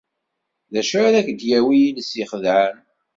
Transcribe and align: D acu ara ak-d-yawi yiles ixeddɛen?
D 0.73 0.75
acu 0.81 0.97
ara 1.07 1.17
ak-d-yawi 1.21 1.75
yiles 1.81 2.11
ixeddɛen? 2.23 2.77